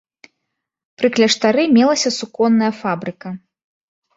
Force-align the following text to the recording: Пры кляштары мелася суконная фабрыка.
Пры 1.01 1.07
кляштары 1.17 1.65
мелася 1.75 2.09
суконная 2.19 2.73
фабрыка. 2.81 3.29